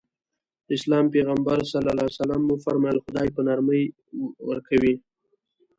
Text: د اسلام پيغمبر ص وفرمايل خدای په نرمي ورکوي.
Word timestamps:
د 0.65 0.69
اسلام 0.77 1.05
پيغمبر 1.15 1.57
ص 1.69 1.71
وفرمايل 2.51 2.97
خدای 3.05 3.27
په 3.35 3.41
نرمي 3.47 3.83
ورکوي. 4.49 4.93